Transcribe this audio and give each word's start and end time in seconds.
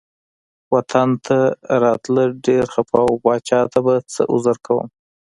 وطن 0.73 1.09
ته 1.25 1.37
راته 1.83 2.21
ډیر 2.45 2.63
خپه 2.73 2.99
و 3.07 3.11
پاچا 3.23 3.59
ته 3.71 3.79
به 3.85 3.95
څه 4.13 4.21
عذر 4.33 4.55
کوم. 4.65 4.87